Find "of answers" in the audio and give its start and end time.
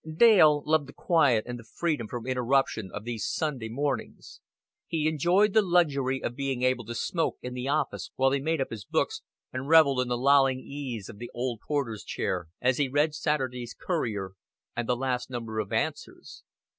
15.59-16.41